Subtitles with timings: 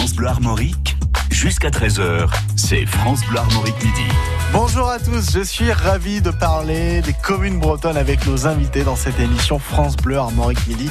[0.00, 0.96] France Bleu Armorique,
[1.30, 4.08] jusqu'à 13h, c'est France Bleu Armorique Midi.
[4.50, 8.96] Bonjour à tous, je suis ravi de parler des communes bretonnes avec nos invités dans
[8.96, 10.88] cette émission France Bleu Armorique Midi.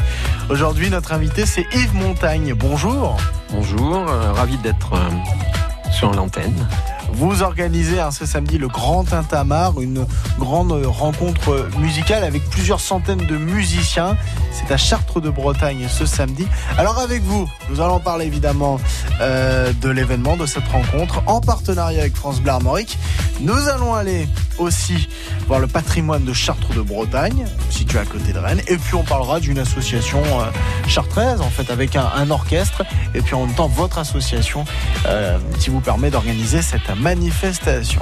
[0.52, 2.54] Aujourd'hui, notre invité, c'est Yves Montagne.
[2.54, 3.18] Bonjour.
[3.50, 6.68] Bonjour, euh, ravi d'être euh, sur l'antenne.
[7.14, 10.06] Vous organisez hein, ce samedi le Grand Tintamarre, une
[10.38, 14.18] grande rencontre musicale avec plusieurs centaines de musiciens.
[14.52, 16.48] C'est à Chartres de Bretagne ce samedi.
[16.78, 18.80] Alors avec vous, nous allons parler évidemment
[19.22, 22.98] euh, de l'événement, de cette rencontre, en partenariat avec France Bleu Armorique.
[23.42, 25.08] Nous allons aller aussi
[25.48, 28.62] voir le patrimoine de Chartres de Bretagne, situé à côté de Rennes.
[28.68, 30.46] Et puis on parlera d'une association euh,
[30.88, 32.84] chartraise, en fait, avec un, un, orchestre.
[33.16, 34.66] Et puis en même temps, votre association
[35.06, 38.02] euh, qui vous permet d'organiser cette manifestation.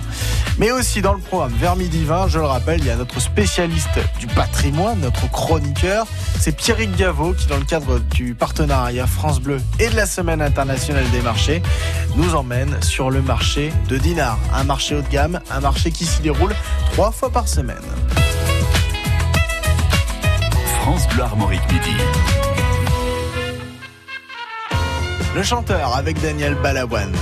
[0.57, 3.19] Mais aussi dans le programme vers midi 20, je le rappelle, il y a notre
[3.19, 6.07] spécialiste du patrimoine, notre chroniqueur.
[6.39, 10.41] C'est Pierrick Gaveau qui, dans le cadre du partenariat France Bleu et de la Semaine
[10.41, 11.61] internationale des marchés,
[12.15, 14.39] nous emmène sur le marché de Dinard.
[14.53, 16.55] Un marché haut de gamme, un marché qui s'y déroule
[16.91, 17.77] trois fois par semaine.
[20.81, 21.95] France Bleu Armorique Midi.
[25.35, 27.13] Le chanteur avec Daniel Balavoine.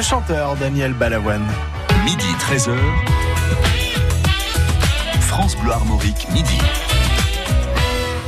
[0.00, 1.46] Le chanteur Daniel Balavoine.
[2.06, 2.74] Midi 13h.
[5.20, 6.56] France Bleu Armorique, midi.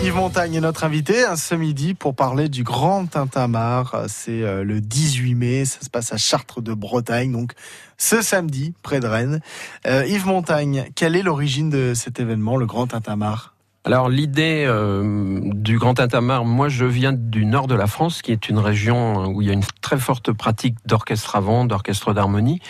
[0.05, 4.05] Yves Montagne est notre invité hein, ce midi pour parler du Grand Tintamarre.
[4.09, 7.53] C'est euh, le 18 mai, ça se passe à Chartres de Bretagne, donc
[7.97, 9.41] ce samedi, près de Rennes.
[9.87, 13.52] Euh, Yves Montagne, quelle est l'origine de cet événement, le Grand Tintamarre?
[13.85, 18.31] Alors l'idée euh, du Grand Tintamarre, moi je viens du nord de la France, qui
[18.31, 22.61] est une région où il y a une très forte pratique d'orchestre avant, d'orchestre d'harmonie.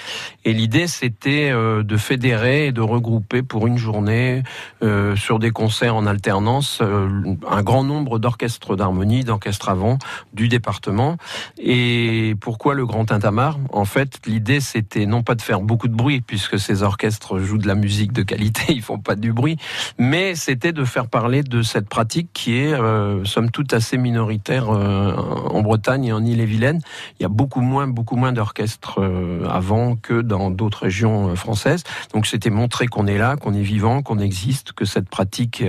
[0.47, 4.43] Et l'idée c'était euh, de fédérer et de regrouper pour une journée
[4.83, 9.99] euh, sur des concerts en alternance un grand nombre d'orchestres d'harmonie, d'orchestres avant
[10.33, 11.19] du département.
[11.59, 15.95] Et pourquoi le Grand Tintamarre En fait, l'idée c'était non pas de faire beaucoup de
[15.95, 19.59] bruit, puisque ces orchestres jouent de la musique de qualité, ils font pas du bruit,
[19.99, 24.71] mais c'était de faire parler de cette pratique qui est, euh, somme toute, assez minoritaire
[24.71, 26.81] euh, en Bretagne et en Île-et-Vilaine.
[27.19, 31.35] Il y a beaucoup moins, beaucoup moins d'orchestres euh, avant que dans d'autres régions euh,
[31.35, 31.85] françaises.
[32.13, 35.65] Donc c'était montrer qu'on est là, qu'on est vivant, qu'on existe, que cette pratique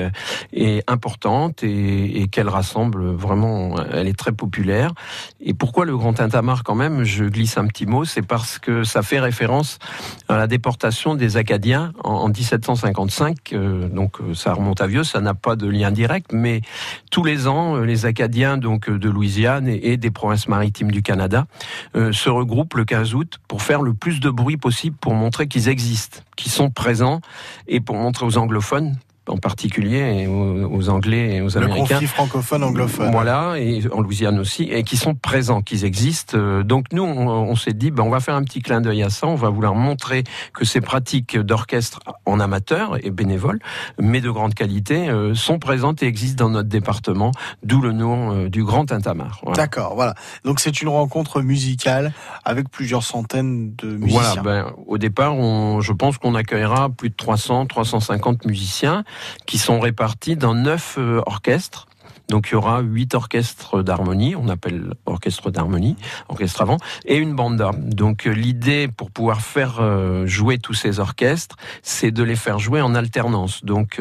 [0.54, 3.76] est importante et, qu'elle rassemble vraiment.
[3.92, 4.94] Elle est très populaire.
[5.42, 7.04] Et pourquoi le Grand Tintamarre quand même?
[7.04, 9.80] Je glisse un petit mot, c'est parce que ça fait référence
[10.28, 13.54] à la déportation des Acadiens en, en 1755.
[13.92, 16.62] donc ça remonte à vieux, ça n'a pas de lien direct, mais
[17.12, 21.02] tous les ans, euh, les Acadiens donc euh, de Louisiane et des provinces maritimes du
[21.02, 21.48] Canada
[21.96, 25.48] euh, se regroupent le 15 août pour faire le plus de bruit possible pour montrer
[25.48, 27.22] qu'ils existent, qu'ils sont présents
[27.68, 28.96] et pour montrer aux anglophones
[29.28, 31.84] en particulier aux, Anglais et aux Américains.
[31.84, 33.12] Le conflit francophone-anglophone.
[33.12, 36.38] Voilà, et en Louisiane aussi, et qui sont présents, qui existent.
[36.62, 39.28] Donc nous, on, s'est dit, ben, on va faire un petit clin d'œil à ça,
[39.28, 40.24] on va vouloir montrer
[40.54, 43.60] que ces pratiques d'orchestre en amateur et bénévole,
[44.00, 47.32] mais de grande qualité, euh, sont présentes et existent dans notre département,
[47.64, 49.42] d'où le nom euh, du Grand Tintamarre.
[49.56, 50.16] D'accord, voilà.
[50.44, 52.12] Donc c'est une rencontre musicale
[52.44, 54.42] avec plusieurs centaines de musiciens.
[54.44, 59.04] Voilà, ben, au départ, on, je pense qu'on accueillera plus de 300, 350 musiciens
[59.46, 61.88] qui sont répartis dans neuf euh, orchestres.
[62.30, 65.98] Donc il y aura huit orchestres d'harmonie, on appelle orchestre d'harmonie,
[66.30, 67.72] orchestre avant, et une banda.
[67.78, 72.60] Donc euh, l'idée pour pouvoir faire euh, jouer tous ces orchestres, c'est de les faire
[72.60, 73.66] jouer en alternance.
[73.66, 74.00] Donc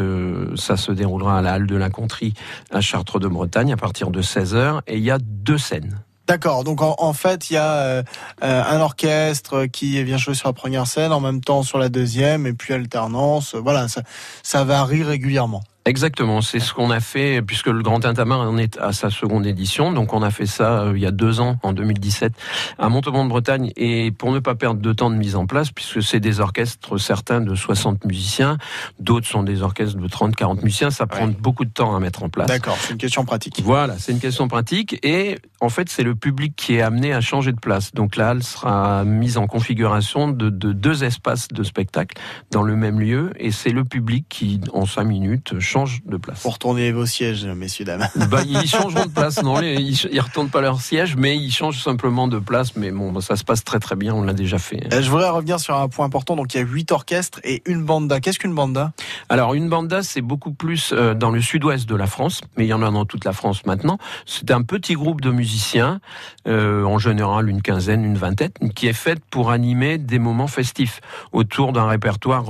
[0.54, 2.34] ça se déroulera à la halle de la Contrie
[2.70, 6.02] à Chartres de Bretagne à partir de 16h et il y a deux scènes.
[6.26, 6.64] D'accord.
[6.64, 8.02] Donc en, fait, il y a euh,
[8.42, 11.88] euh, un orchestre qui vient jouer sur la première scène, en même temps sur la
[11.88, 13.54] deuxième, et puis alternance.
[13.54, 14.02] Voilà, ça,
[14.42, 15.62] ça varie régulièrement.
[15.84, 19.46] Exactement, c'est ce qu'on a fait puisque le Grand Tintamarre en est à sa seconde
[19.46, 19.92] édition.
[19.92, 22.32] Donc on a fait ça euh, il y a deux ans, en 2017,
[22.78, 23.72] à Montauban de Bretagne.
[23.76, 26.98] Et pour ne pas perdre de temps de mise en place, puisque c'est des orchestres
[26.98, 28.58] certains de 60 musiciens,
[29.00, 32.28] d'autres sont des orchestres de 30-40 musiciens, ça prend beaucoup de temps à mettre en
[32.28, 32.46] place.
[32.46, 33.60] D'accord, c'est une question pratique.
[33.64, 35.04] Voilà, c'est une question pratique.
[35.04, 37.92] Et en fait, c'est le public qui est amené à changer de place.
[37.92, 42.16] Donc là, elle sera mise en configuration de, de deux espaces de spectacle
[42.52, 43.32] dans le même lieu.
[43.36, 46.42] Et c'est le public qui, en cinq minutes, changent de place.
[46.42, 48.06] Pour retourner vos sièges, messieurs, dames.
[48.30, 51.82] Bah, ils changeront de place, non, ils, ils retournent pas leur siège, mais ils changent
[51.82, 52.76] simplement de place.
[52.76, 54.92] Mais bon, ça se passe très très bien, on l'a déjà fait.
[54.92, 56.36] Euh, je voudrais revenir sur un point important.
[56.36, 58.20] Donc il y a huit orchestres et une banda.
[58.20, 58.92] Qu'est-ce qu'une banda?
[59.28, 62.68] Alors une banda, c'est beaucoup plus euh, dans le sud-ouest de la France, mais il
[62.68, 63.98] y en a dans toute la France maintenant.
[64.26, 66.00] C'est un petit groupe de musiciens,
[66.46, 71.00] euh, en général une quinzaine, une vingtaine, qui est faite pour animer des moments festifs
[71.32, 72.44] autour d'un répertoire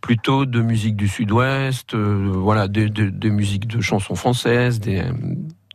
[0.00, 5.02] plutôt de musique du sud-ouest, voilà des, musiques de chansons françaises, des,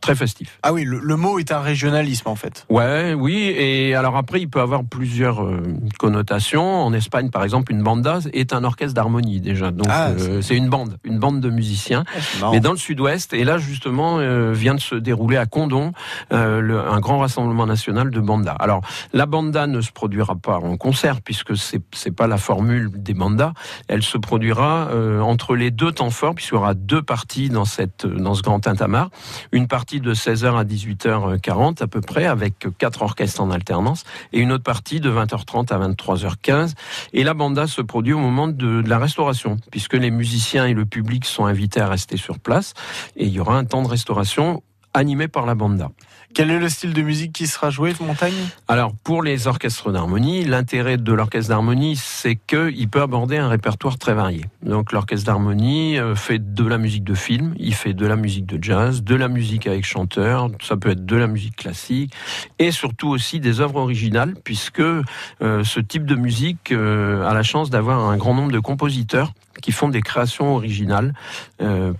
[0.00, 0.58] très festif.
[0.62, 2.66] Ah oui, le, mot est un régionalisme en fait.
[2.68, 3.52] Ouais, oui.
[3.56, 5.62] Et alors après, il peut avoir plusieurs euh,
[5.98, 6.84] connotations.
[6.84, 9.70] En Espagne, par exemple, une banda est un orchestre d'harmonie déjà.
[9.70, 12.04] Donc ah, euh, c'est une bande, une bande de musiciens.
[12.42, 15.92] Ah, Mais dans le Sud-Ouest, et là justement euh, vient de se dérouler à Condon
[16.30, 18.56] un grand rassemblement national de bandas.
[18.58, 22.90] Alors la banda ne se produira pas en concert puisque c'est c'est pas la formule
[22.94, 23.52] des bandas.
[23.88, 24.88] Elle se produira
[25.22, 28.60] entre les deux temps forts puisqu'il y aura deux parties dans cette dans ce grand
[28.60, 29.10] tintamarre.
[29.52, 34.40] Une partie de 16h à 18h40 à peu près, avec quatre orchestres en alternance, et
[34.40, 36.74] une autre partie de 20h30 à 23h15.
[37.12, 40.74] Et la banda se produit au moment de, de la restauration, puisque les musiciens et
[40.74, 42.74] le public sont invités à rester sur place,
[43.16, 44.62] et il y aura un temps de restauration
[44.94, 45.90] animé par la banda.
[46.36, 48.34] Quel est le style de musique qui sera joué, Montagne?
[48.68, 53.96] Alors, pour les orchestres d'harmonie, l'intérêt de l'orchestre d'harmonie, c'est qu'il peut aborder un répertoire
[53.96, 54.44] très varié.
[54.62, 58.44] Donc, l'orchestre d'harmonie euh, fait de la musique de film, il fait de la musique
[58.44, 62.12] de jazz, de la musique avec chanteur, ça peut être de la musique classique,
[62.58, 65.04] et surtout aussi des œuvres originales, puisque euh,
[65.40, 69.72] ce type de musique euh, a la chance d'avoir un grand nombre de compositeurs qui
[69.72, 71.14] font des créations originales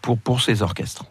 [0.02, 1.06] pour, pour ces orchestres.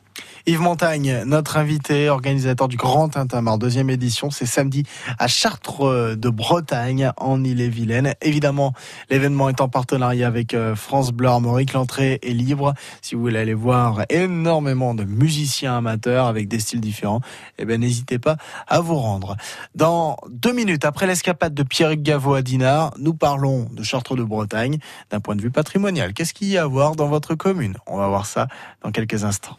[0.48, 4.84] Yves Montagne, notre invité, organisateur du Grand Tintamarre, deuxième édition, c'est samedi
[5.18, 8.14] à Chartres de Bretagne, en Ille-et-Vilaine.
[8.22, 8.74] Évidemment,
[9.10, 11.74] l'événement est en partenariat avec euh, France Bleu Armorique.
[11.74, 12.76] L'entrée est libre.
[13.02, 17.22] Si vous voulez aller voir énormément de musiciens amateurs avec des styles différents,
[17.58, 18.38] eh ben, n'hésitez pas
[18.68, 19.38] à vous rendre.
[19.74, 24.24] Dans deux minutes, après l'escapade de Pierre Gaveau à Dinard, nous parlons de Chartres de
[24.24, 24.78] Bretagne
[25.10, 26.14] d'un point de vue patrimonial.
[26.14, 27.78] Qu'est-ce qu'il y a à voir dans votre commune?
[27.88, 28.48] On va voir ça
[28.84, 29.58] dans quelques instants.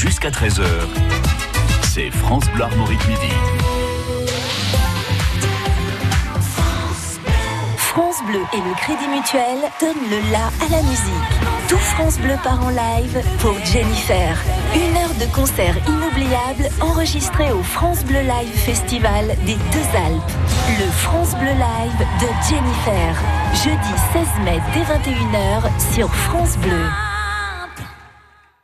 [0.00, 0.64] Jusqu'à 13h,
[1.82, 3.34] c'est France Bleu Armorique Midi.
[7.76, 11.68] France Bleu et le Crédit Mutuel donnent le la à la musique.
[11.68, 14.42] Tout France Bleu part en live pour Jennifer.
[14.74, 20.32] Une heure de concert inoubliable enregistré au France Bleu Live Festival des Deux Alpes.
[20.78, 23.22] Le France Bleu Live de Jennifer.
[23.52, 26.86] Jeudi 16 mai dès 21h sur France Bleu.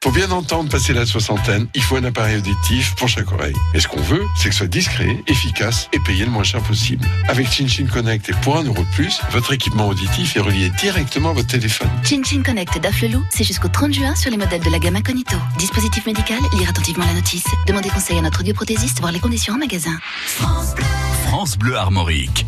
[0.07, 3.57] Pour bien entendre passer la soixantaine, il faut un appareil auditif pour chaque oreille.
[3.75, 6.63] Et ce qu'on veut, c'est que ce soit discret, efficace et payé le moins cher
[6.63, 7.05] possible.
[7.27, 11.31] Avec ChinChin Connect et pour un euro de plus, votre équipement auditif est relié directement
[11.31, 11.89] à votre téléphone.
[12.05, 15.35] ChinChin Connect d'Afflelou, c'est jusqu'au 30 juin sur les modèles de la gamme Incognito.
[15.59, 17.47] Dispositif médical, lire attentivement la notice.
[17.67, 19.99] Demandez conseil à notre audioprothésiste, voir les conditions en magasin.
[21.27, 22.47] France Bleu Armorique.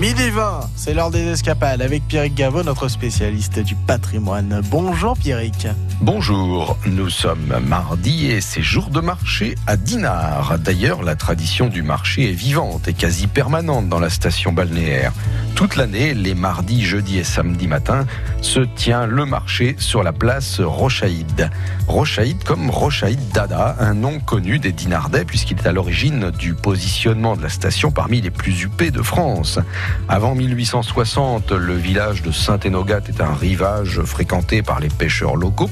[0.00, 4.62] Midi 20, c'est l'heure des escapades avec Pierrick Gaveau, notre spécialiste du patrimoine.
[4.70, 5.66] Bonjour Pierrick.
[6.00, 10.58] Bonjour, nous sommes mardi et c'est jour de marché à Dinard.
[10.58, 15.12] D'ailleurs, la tradition du marché est vivante et quasi permanente dans la station balnéaire.
[15.54, 18.06] Toute l'année, les mardis, jeudis et samedis matin,
[18.40, 21.50] se tient le marché sur la place Rochaïd.
[21.86, 27.36] Rochaïd comme Rochaïd Dada, un nom connu des Dinardais puisqu'il est à l'origine du positionnement
[27.36, 29.58] de la station parmi les plus huppés de France.
[30.08, 35.70] Avant 1860, le village de Saint-Énogat est un rivage fréquenté par les pêcheurs locaux.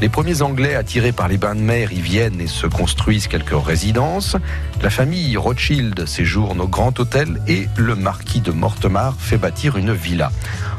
[0.00, 3.60] Les premiers Anglais attirés par les bains de mer y viennent et se construisent quelques
[3.60, 4.36] résidences.
[4.80, 9.92] La famille Rothschild séjourne au Grand Hôtel et le marquis de Mortemar fait bâtir une
[9.92, 10.30] villa.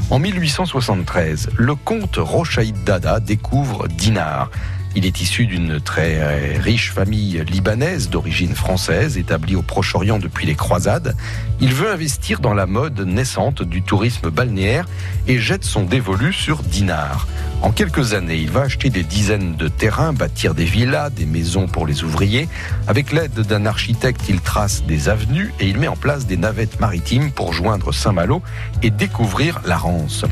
[0.09, 4.49] En 1873, le comte Rochaïd Dada découvre Dinard.
[4.95, 10.55] Il est issu d'une très riche famille libanaise d'origine française établie au Proche-Orient depuis les
[10.55, 11.15] croisades.
[11.61, 14.87] Il veut investir dans la mode naissante du tourisme balnéaire
[15.27, 17.27] et jette son dévolu sur Dinard.
[17.61, 21.67] En quelques années, il va acheter des dizaines de terrains, bâtir des villas, des maisons
[21.67, 22.47] pour les ouvriers.
[22.87, 26.79] Avec l'aide d'un architecte, il trace des avenues et il met en place des navettes
[26.79, 28.41] maritimes pour joindre Saint-Malo
[28.81, 30.23] et découvrir la Rance.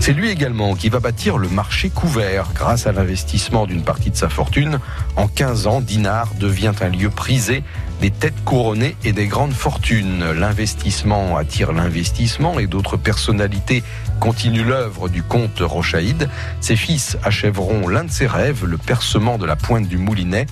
[0.00, 4.16] C'est lui également qui va bâtir le marché couvert grâce à l'investissement d'une partie de
[4.16, 4.80] sa fortune.
[5.16, 7.62] En 15 ans, Dinard devient un lieu prisé
[8.00, 10.24] des têtes couronnées et des grandes fortunes.
[10.32, 13.82] L'investissement attire l'investissement et d'autres personnalités
[14.20, 16.28] continuent l'œuvre du comte Rochaïd.
[16.60, 20.46] Ses fils achèveront l'un de ses rêves, le percement de la pointe du Moulinet,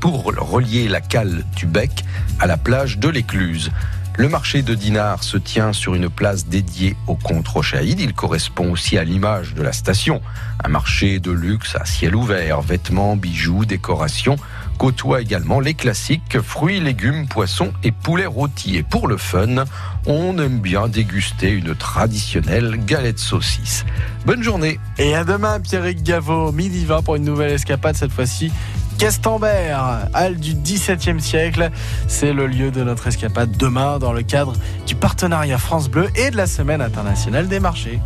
[0.00, 2.04] pour relier la cale du bec
[2.40, 3.70] à la plage de l'Écluse.
[4.18, 8.00] Le marché de Dinard se tient sur une place dédiée au comte Rochaïd.
[8.00, 10.22] Il correspond aussi à l'image de la station.
[10.64, 14.36] Un marché de luxe à ciel ouvert, vêtements, bijoux, décorations
[14.76, 18.76] côtoie également les classiques fruits, légumes, poissons et poulets rôtis.
[18.76, 19.64] Et pour le fun,
[20.06, 23.84] on aime bien déguster une traditionnelle galette saucisse.
[24.24, 28.52] Bonne journée Et à demain Pierrick Gaveau, midi 20 pour une nouvelle escapade cette fois-ci.
[28.98, 31.70] Castambert, halle du XVIIe siècle,
[32.08, 34.54] c'est le lieu de notre escapade demain dans le cadre
[34.86, 38.00] du partenariat France Bleu et de la Semaine internationale des marchés.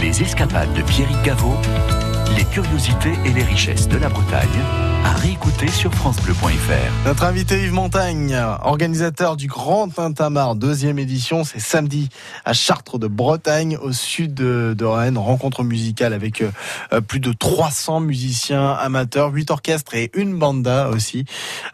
[0.00, 1.54] Les escapades de Pierrick Gaveau,
[2.36, 4.48] les curiosités et les richesses de la Bretagne,
[5.04, 7.06] à réécouter sur francebleu.fr.
[7.06, 12.08] Notre invité Yves Montagne, organisateur du Grand Tintamarre, deuxième édition, c'est samedi
[12.44, 15.18] à Chartres de Bretagne, au sud de, de Rennes.
[15.18, 21.24] Rencontre musicale avec euh, plus de 300 musiciens amateurs, 8 orchestres et une banda aussi.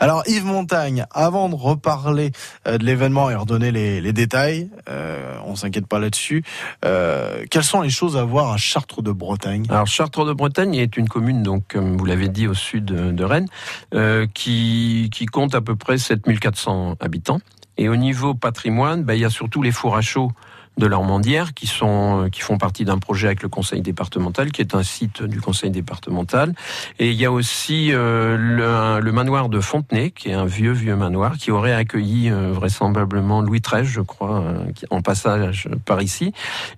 [0.00, 2.32] Alors Yves Montagne, avant de reparler
[2.66, 6.44] euh, de l'événement et redonner les, les détails, euh, on s'inquiète pas là-dessus,
[6.84, 9.64] euh, quelles sont les choses à voir à Chartres de Bretagne?
[9.70, 13.17] Alors Chartres de Bretagne est une commune, donc comme vous l'avez dit, au sud de
[13.24, 13.48] Rennes,
[13.94, 17.40] euh, qui, qui compte à peu près 7400 habitants.
[17.76, 20.32] Et au niveau patrimoine, bah, il y a surtout les fours à chaud
[20.78, 24.74] de l'Armandière qui sont qui font partie d'un projet avec le conseil départemental qui est
[24.74, 26.54] un site du conseil départemental.
[26.98, 30.72] Et il y a aussi euh, le, le, manoir de Fontenay qui est un vieux
[30.72, 36.00] vieux manoir qui aurait accueilli euh, vraisemblablement Louis XIII je crois euh, en passage par
[36.00, 36.32] ici.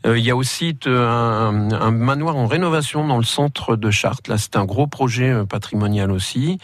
[0.04, 4.30] Il y a aussi un, un, manoir en rénovation dans le centre de Chartres.
[4.30, 6.58] Là c'est un gros projet patrimonial aussi.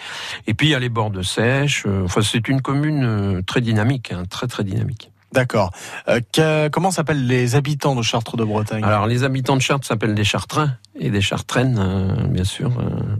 [0.46, 4.12] Et puis il y a les bords de Sèche enfin c'est une commune très dynamique
[4.12, 5.70] hein, très très dynamique D'accord.
[6.08, 10.14] Euh, comment s'appellent les habitants de Chartres de Bretagne Alors les habitants de Chartres s'appellent
[10.14, 12.72] des Chartrains et des Chartraines, euh, bien sûr.
[12.78, 13.16] Euh.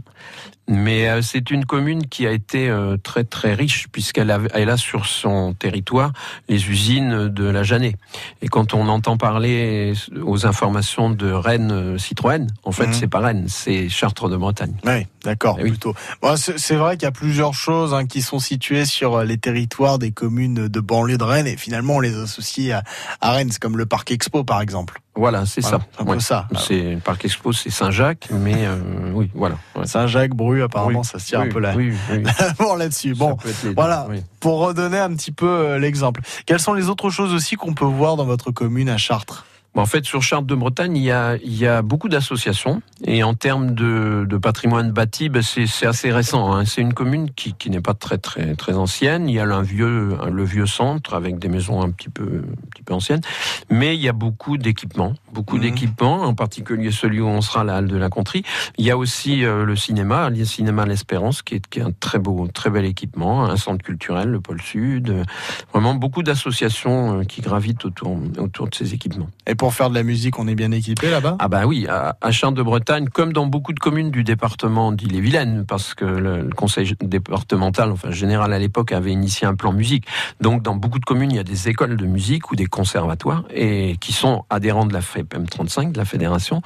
[0.69, 2.69] Mais euh, c'est une commune qui a été
[3.01, 6.11] très très riche puisqu'elle a, elle a sur son territoire
[6.49, 7.95] les usines de la Jeannée.
[8.41, 12.93] Et quand on entend parler aux informations de Rennes Citroën, en fait mhm.
[12.93, 14.73] c'est pas Rennes, c'est Chartres de Bretagne.
[14.83, 15.95] Oui, d'accord, eh plutôt.
[16.21, 19.99] Bon, c'est vrai qu'il y a plusieurs choses hein, qui sont situées sur les territoires
[19.99, 22.83] des communes de banlieue de Rennes et finalement on les associe à,
[23.21, 24.99] à Rennes, comme le parc Expo par exemple.
[25.17, 25.79] Voilà, c'est ça.
[25.99, 26.47] Un peu ça.
[26.57, 29.55] C'est parc Expo, c'est Saint-Jacques, mais euh, oui, voilà.
[29.83, 31.73] Saint-Jacques, Bru, apparemment, ça se tire un peu là.
[31.75, 31.93] Oui,
[32.77, 33.15] là-dessus.
[33.15, 33.37] Bon,
[33.75, 34.07] voilà.
[34.39, 36.21] Pour redonner un petit peu euh, l'exemple.
[36.45, 39.45] Quelles sont les autres choses aussi qu'on peut voir dans votre commune à Chartres?
[39.77, 42.81] En fait, sur Chartres de Bretagne, il y a, il y a beaucoup d'associations.
[43.05, 46.53] Et en termes de, de patrimoine bâti, ben c'est assez récent.
[46.53, 46.65] Hein.
[46.65, 49.29] C'est une commune qui, qui n'est pas très, très, très ancienne.
[49.29, 52.69] Il y a un vieux, le vieux centre avec des maisons un petit peu, un
[52.71, 53.21] petit peu anciennes.
[53.69, 55.13] Mais il y a beaucoup d'équipements.
[55.31, 55.61] Beaucoup mmh.
[55.61, 58.43] d'équipements, en particulier celui où on sera, la halle de la Contrie.
[58.77, 61.91] Il y a aussi euh, le cinéma, le cinéma L'Espérance, qui est, qui est un
[61.91, 63.45] très beau, très bel équipement.
[63.45, 65.23] Un centre culturel, le pôle Sud.
[65.71, 69.29] Vraiment beaucoup d'associations euh, qui gravitent autour, autour de ces équipements.
[69.45, 71.37] Et pour faire de la musique, on est bien équipé là-bas?
[71.39, 75.65] Ah bah oui, à, Chartres de Bretagne, comme dans beaucoup de communes du département d'Ille-et-Vilaine,
[75.67, 80.05] parce que le, conseil départemental, enfin général à l'époque, avait initié un plan musique.
[80.41, 83.43] Donc dans beaucoup de communes, il y a des écoles de musique ou des conservatoires
[83.53, 86.61] et qui sont adhérents de la FEPM 35, de la fédération,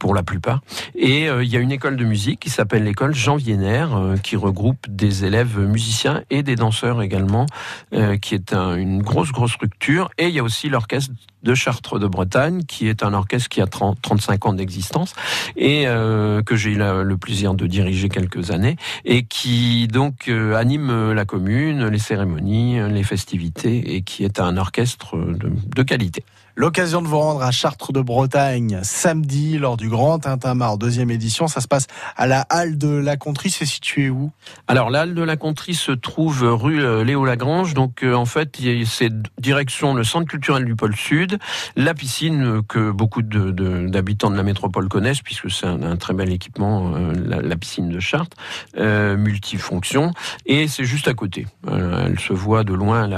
[0.00, 0.62] pour la plupart.
[0.96, 4.16] Et euh, il y a une école de musique qui s'appelle l'école Jean Vienner, euh,
[4.16, 7.46] qui regroupe des élèves musiciens et des danseurs également,
[7.92, 10.10] euh, qui est une grosse, grosse structure.
[10.18, 13.60] Et il y a aussi l'orchestre de Chartres de Bretagne, qui est un orchestre qui
[13.60, 15.14] a 30, 35 ans d'existence
[15.56, 20.54] et euh, que j'ai eu le plaisir de diriger quelques années et qui donc euh,
[20.54, 26.24] anime la commune, les cérémonies, les festivités et qui est un orchestre de qualité.
[26.60, 31.48] L'occasion de vous rendre à Chartres de Bretagne samedi lors du Grand Tintamarre deuxième édition.
[31.48, 31.86] Ça se passe
[32.18, 33.48] à la Halle de la Contrie.
[33.48, 34.30] C'est situé où?
[34.68, 37.72] Alors la Halle de la Contrie se trouve rue euh, Léo Lagrange.
[37.72, 41.38] Donc en fait c'est direction le centre culturel du pôle Sud
[41.76, 46.92] la piscine que beaucoup d'habitants de, la métropole connaissent, puisque c'est un, très bel équipement,
[46.94, 48.36] euh, la, piscine de Chartres,
[48.76, 50.12] euh, multifonction,
[50.46, 51.46] et c'est juste à côté.
[51.68, 53.08] Euh, elle se voit de loin,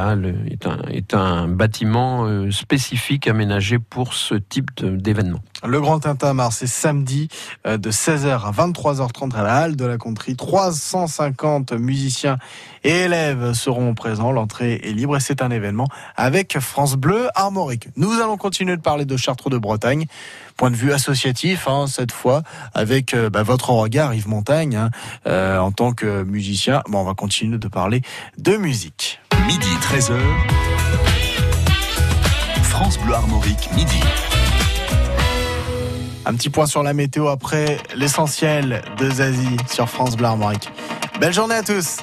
[0.46, 5.40] est un, est un bâtiment euh, spécifique aménagé pour ce type d'événement.
[5.66, 7.29] Le Grand Tintamarre, c'est samedi
[7.64, 10.37] de 16h à 23h30 à la Halle de la Contrie.
[10.37, 12.38] 350 musiciens
[12.85, 14.33] et élèves seront présents.
[14.33, 17.88] L'entrée est libre et c'est un événement avec France Bleu Armorique.
[17.97, 20.07] Nous allons continuer de parler de Chartres de Bretagne.
[20.57, 22.42] Point de vue associatif, hein, cette fois,
[22.75, 24.90] avec euh, bah, votre regard, Yves Montagne, hein,
[25.27, 26.83] euh, en tant que musicien.
[26.88, 28.03] Bon, on va continuer de parler
[28.38, 29.21] de musique.
[29.47, 31.12] Midi 13h.
[32.72, 34.00] France Bleu Armorique, midi.
[36.24, 40.70] Un petit point sur la météo après l'essentiel de Zazie sur France Bleu Armorique.
[41.20, 41.98] Belle journée à tous.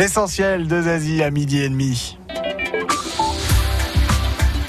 [0.00, 2.16] L'essentiel de Zazie à midi et demi.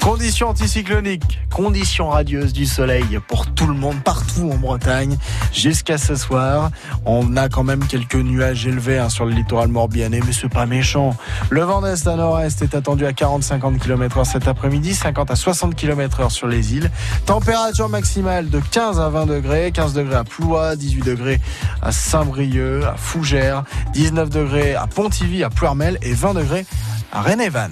[0.02, 5.16] Conditions anticycloniques, conditions radieuses du soleil pour tout le monde, partout en Bretagne,
[5.52, 6.72] jusqu'à ce soir.
[7.06, 10.66] On a quand même quelques nuages élevés hein, sur le littoral morbihanais, mais c'est pas
[10.66, 11.16] méchant.
[11.50, 15.36] Le vent d'est à nord-est est attendu à 40-50 km h cet après-midi, 50 à
[15.36, 16.90] 60 km h sur les îles.
[17.24, 21.40] Température maximale de 15 à 20 degrés, 15 degrés à Ploie, 18 degrés
[21.80, 23.62] à Saint-Brieuc, à Fougères,
[23.92, 26.66] 19 degrés à Pontivy, à Ploermel et 20 degrés
[27.12, 27.70] à Renévan.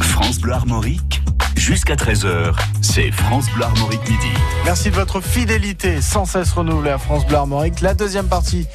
[0.00, 1.22] France Bleu Armorique,
[1.60, 4.30] jusqu'à 13h, c'est France Bleu Armorique midi.
[4.64, 7.82] Merci de votre fidélité sans cesse renouvelée à France Bleu Armorique.
[7.82, 8.66] La deuxième partie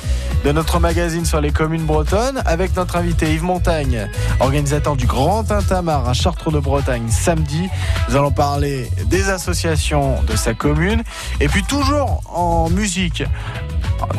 [0.46, 4.08] de notre magazine sur les communes bretonnes avec notre invité Yves Montagne,
[4.40, 7.68] organisateur du Grand Tintamarre à Chartres de Bretagne samedi.
[8.08, 11.02] Nous allons parler des associations de sa commune
[11.42, 13.24] et puis toujours en musique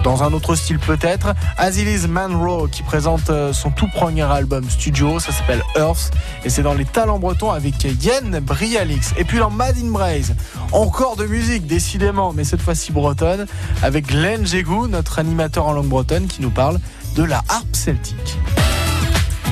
[0.02, 5.18] dans un autre style peut-être, Azilis Manro qui présente euh, son tout premier album studio,
[5.20, 6.12] ça s'appelle Earth
[6.44, 9.12] et c'est dans les talents bretons avec Yen Brialix.
[9.16, 10.35] Et puis dans Mad in Braise,
[10.72, 13.46] encore de musique décidément, mais cette fois-ci bretonne,
[13.83, 16.79] avec Glenn Jégou, notre animateur en langue bretonne qui nous parle
[17.14, 18.38] de la harpe celtique.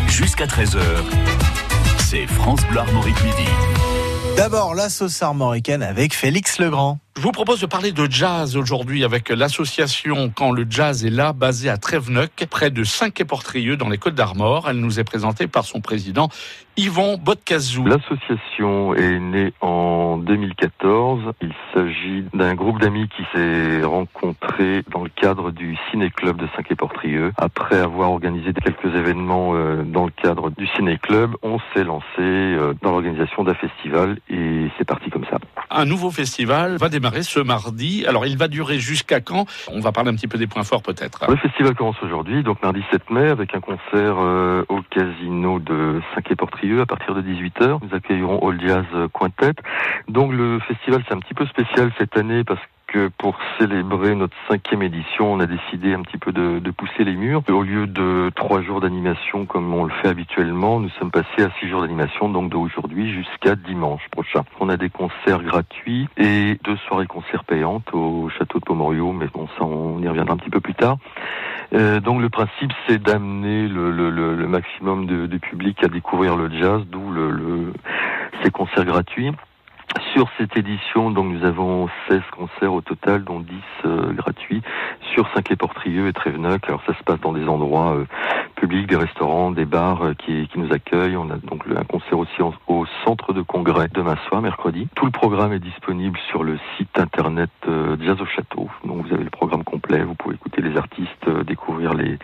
[0.09, 0.81] Jusqu'à 13h,
[1.99, 3.49] c'est France Bleu Armorique midi.
[4.37, 6.99] D'abord la sauce armoricaine avec Félix Legrand.
[7.17, 11.33] Je vous propose de parler de jazz aujourd'hui avec l'association Quand le jazz est là,
[11.33, 14.69] basée à Tréveneuc, près de Saint-Quay-Portrieux dans les Côtes d'Armor.
[14.69, 16.29] Elle nous est présentée par son président
[16.77, 17.87] Yvon Bodkazou.
[17.87, 21.21] L'association est née en 2014.
[21.41, 27.33] Il s'agit d'un groupe d'amis qui s'est rencontré dans le cadre du Ciné-Club de Saint-Quay-Portrieux.
[27.37, 32.75] Après avoir organisé quelques événements euh, dans le cadre du Ciné-Club, on s'est lancé euh,
[32.83, 35.39] dans l'organisation d'un festival et c'est parti comme ça.
[35.71, 38.05] Un nouveau festival va démarrer ce mardi.
[38.07, 39.47] Alors il va durer jusqu'à quand?
[39.71, 41.25] On va parler un petit peu des points forts peut-être.
[41.29, 46.01] Le festival commence aujourd'hui, donc mardi 7 mai, avec un concert euh, au casino de
[46.15, 47.79] Saint-Quay-Portrieux à partir de 18h.
[47.83, 49.55] Nous accueillerons All Jazz Quintet.
[50.09, 52.61] Donc le festival c'est un petit peu spécial cette année parce
[53.19, 57.43] pour célébrer notre cinquième édition, on a décidé un petit peu de, pousser les murs.
[57.49, 61.51] Au lieu de trois jours d'animation comme on le fait habituellement, nous sommes passés à
[61.61, 64.45] six jours d'animation, donc d'aujourd'hui jusqu'à dimanche prochain.
[64.61, 69.27] On a des concerts gratuits et deux soirées concerts payantes au château de Pomorio, mais
[69.33, 70.97] bon ça on y reviendra un petit peu plus tard.
[71.75, 77.11] Euh, donc le principe c'est d'amener le, maximum de, public à découvrir le jazz, d'où
[77.11, 77.73] le,
[78.43, 79.33] ces concerts gratuits.
[80.13, 84.63] Sur cette édition, donc nous avons 16 concerts au total, dont 10 euh, gratuits,
[85.13, 86.65] sur Saint-Quay-Portrieux et Tréveneuc.
[86.67, 88.05] Alors ça se passe dans des endroits euh,
[88.65, 91.19] publics, des restaurants, des bars euh, qui, qui, nous accueillent.
[91.19, 94.89] On a donc un concert aussi en, au centre de congrès demain soir, mercredi.
[94.95, 97.51] Tout le programme est disponible sur le site internet
[98.01, 98.71] Jazz au Château.
[98.87, 102.19] Donc vous avez le programme complet, vous pouvez écouter les artistes, découvrir les,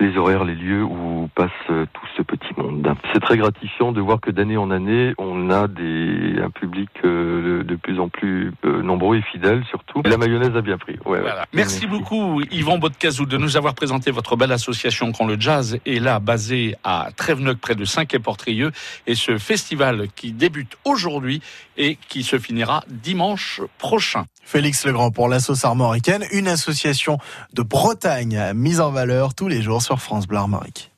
[0.00, 2.88] les horaires, les lieux où passe tout ce petit monde.
[3.12, 7.62] C'est très gratifiant de voir que d'année en année, on a des, un public de,
[7.62, 10.02] de, plus en plus euh, nombreux et fidèles surtout.
[10.04, 10.94] Et la mayonnaise a bien pris.
[11.04, 11.40] Ouais, voilà.
[11.40, 11.46] ouais.
[11.52, 16.00] Merci beaucoup Yvon Bodkazou de nous avoir présenté votre belle association quand le jazz est
[16.00, 18.72] là, basée à Tréveneuc près de Saint-Quay-Portrieux
[19.06, 21.42] et ce festival qui débute aujourd'hui
[21.76, 24.26] et qui se finira dimanche prochain.
[24.44, 27.18] Félix Legrand pour la sauce armoricaine, une association
[27.52, 30.90] de Bretagne mise en valeur tous les jours sur France Bleu Armorique.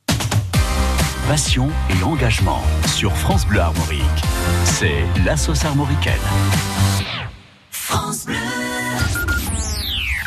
[1.28, 4.00] Passion et engagement sur France Bleu Armorique.
[4.64, 6.14] C'est la sauce armoricaine.
[7.70, 8.77] France Bleu.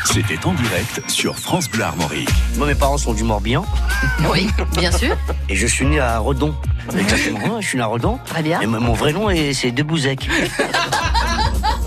[0.04, 2.28] C'était en direct sur France Bleu Armorique.
[2.56, 3.64] Moi, mes parents sont du Morbihan.
[4.30, 5.16] Oui, bien sûr.
[5.48, 6.54] Et je suis né à Redon.
[6.98, 8.18] Exactement, je suis né à Redon.
[8.26, 8.60] Très bien.
[8.60, 10.28] Et mon vrai nom, est- c'est Debouzek.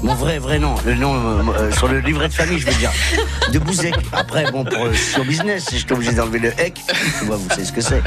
[0.05, 0.75] Mon vrai, vrai nom.
[0.85, 2.91] Le nom euh, euh, sur le livret de famille, je veux dire.
[3.51, 3.95] Debouzek.
[4.13, 6.79] Après, bon, pour euh, sur business, j'étais obligé d'enlever le hec.
[7.17, 8.03] Tu vois, vous savez ce que c'est.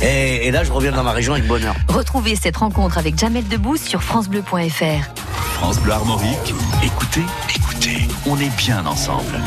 [0.00, 1.74] Et, et là, je reviens dans ma région avec bonheur.
[1.88, 5.10] Retrouvez cette rencontre avec Jamel Debbouze sur FranceBleu.fr.
[5.56, 9.38] France Bleu Armorique, écoutez, écoutez, on est bien ensemble.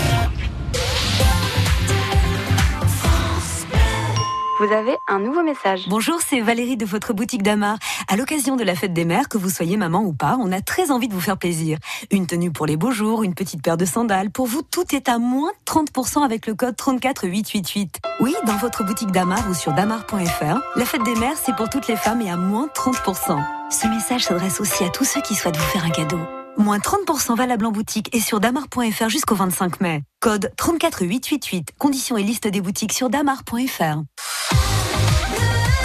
[4.59, 5.85] Vous avez un nouveau message.
[5.87, 7.77] Bonjour, c'est Valérie de votre boutique d'Amar.
[8.09, 10.59] À l'occasion de la fête des mères, que vous soyez maman ou pas, on a
[10.59, 11.77] très envie de vous faire plaisir.
[12.11, 14.31] Une tenue pour les beaux jours, une petite paire de sandales.
[14.31, 17.99] Pour vous, tout est à moins 30% avec le code 34888.
[18.19, 21.87] Oui, dans votre boutique d'Amar ou sur damar.fr, la fête des mères, c'est pour toutes
[21.87, 23.41] les femmes et à moins 30%.
[23.69, 26.19] Ce message s'adresse aussi à tous ceux qui souhaitent vous faire un cadeau.
[26.59, 30.03] Moins 30% valable en boutique et sur damar.fr jusqu'au 25 mai.
[30.19, 31.69] Code 34888.
[31.79, 34.01] Conditions et liste des boutiques sur damar.fr.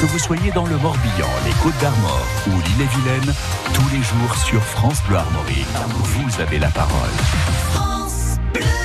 [0.00, 3.34] Que vous soyez dans le Morbihan, les Côtes d'Armor ou l'île-et-Vilaine,
[3.72, 5.64] tous les jours sur France Bleu Armorique,
[6.02, 7.10] vous avez la parole.
[7.70, 8.83] France Bleu.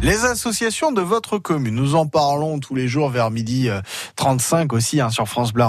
[0.00, 3.80] Les associations de votre commune, nous en parlons tous les jours vers midi euh,
[4.14, 5.64] 35 aussi hein, sur France Bleu.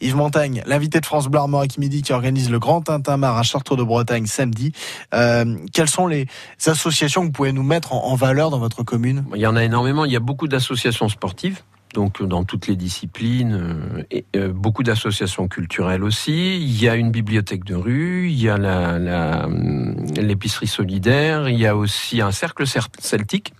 [0.00, 1.40] Yves Montagne, l'invité de France Bleu
[1.76, 4.72] midi qui organise le Grand Tintamarre à Chartres de Bretagne samedi.
[5.14, 6.26] Euh, quelles sont les
[6.64, 9.26] associations que vous pouvez nous mettre en valeur dans votre commune?
[9.34, 10.06] Il y en a énormément.
[10.06, 11.60] Il y a beaucoup d'associations sportives.
[11.98, 16.56] Donc dans toutes les disciplines, euh, euh, beaucoup d'associations culturelles aussi.
[16.58, 21.66] Il y a une bibliothèque de rue, il y a hum, l'épicerie solidaire, il y
[21.66, 23.52] a aussi un cercle cer- celtique.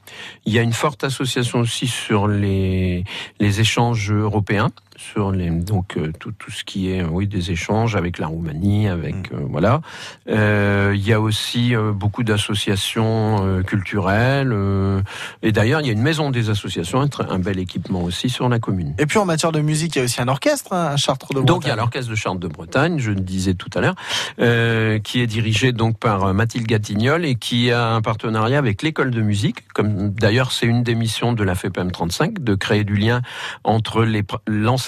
[0.47, 3.03] Il y a une forte association aussi sur les,
[3.41, 7.95] les échanges européens, sur les, donc euh, tout, tout ce qui est oui des échanges
[7.97, 9.81] avec la Roumanie, avec euh, voilà.
[10.29, 14.53] Euh, il y a aussi euh, beaucoup d'associations euh, culturelles.
[14.53, 15.01] euh,
[15.43, 18.59] et d'ailleurs, il y a une maison des associations, un, bel équipement aussi sur la
[18.59, 18.95] commune.
[18.99, 21.29] Et puis en matière de musique, il y a aussi un orchestre hein, à Chartres
[21.29, 21.47] de Bretagne.
[21.47, 23.95] Donc il y a l'orchestre de Chartres de Bretagne, je le disais tout à l'heure,
[24.41, 28.83] euh, qui est dirigé donc par euh, Mathilde Gatignol et qui a un partenariat avec
[28.83, 29.69] l'école de musique.
[29.69, 33.23] Comme d'ailleurs c'est une des missions de la FEPM 35 de créer du lien
[33.65, 34.39] entre les pr-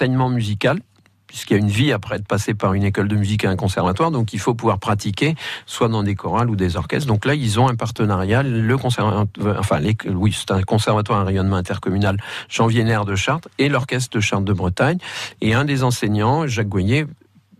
[0.00, 0.78] l'enseignement musical
[1.26, 3.54] puisqu'il y a une vie après être passé par une école de musique et un
[3.54, 7.06] conservatoire, donc il faut pouvoir pratiquer soit dans des chorales ou des orchestres.
[7.06, 9.80] Donc là, ils ont un partenariat, le conservatoire, enfin,
[10.12, 12.16] oui, c'est un conservatoire à rayonnement intercommunal
[12.48, 14.98] Jean de Chartres et l'orchestre de Chartres de Bretagne.
[15.40, 17.06] Et un des enseignants, Jacques Goyer,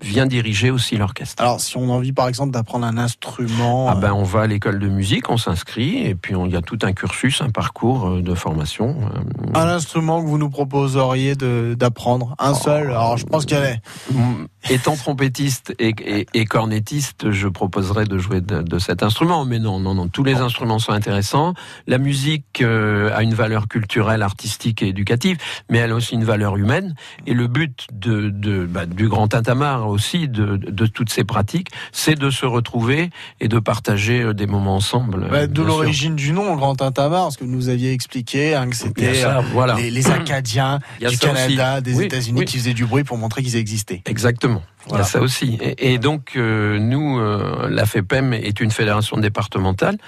[0.02, 1.42] vient diriger aussi l'orchestre.
[1.42, 4.46] Alors si on a envie par exemple d'apprendre un instrument, Ah ben on va à
[4.46, 8.08] l'école de musique, on s'inscrit et puis il y a tout un cursus, un parcours
[8.08, 8.96] euh, de formation.
[9.02, 12.88] euh, un instrument que vous nous proposeriez d'apprendre, un seul?
[12.90, 13.70] Alors je pense qu'il y a
[14.12, 19.44] Mm, Étant trompettiste et, et- et cornettiste, je proposerais de jouer de, de cet instrument.
[19.46, 21.54] Mais non, non, non, tous les instruments sont intéressants.
[21.86, 25.38] La musique euh, a une valeur culturelle, artistique et éducative,
[25.70, 26.94] mais elle a aussi une valeur humaine.
[27.26, 31.68] Et le but de, de- bah, du Grand Tintamarre aussi, de, de toutes ces pratiques,
[31.92, 35.28] c'est de se retrouver et de partager euh, des moments ensemble.
[35.30, 38.54] Bah, euh, de l'origine du nom, le Grand Tintamarre, parce que vous nous aviez expliqué
[38.54, 39.74] hein, que c'était euh, voilà.
[39.74, 41.82] les, les Acadiens du Canada, aussi.
[41.82, 42.44] des Oui, États-Unis oui.
[42.46, 44.02] qui faisaient du bruit pour montrer qu'ils existaient.
[44.06, 44.62] Exactement.
[44.88, 45.58] Il y a ça aussi.
[45.60, 49.98] Et, et donc, euh, nous, euh, la FEPEM est une fédération départementale